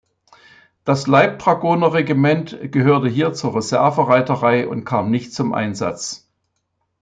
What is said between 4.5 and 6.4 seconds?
und kam nicht zum Einsatz.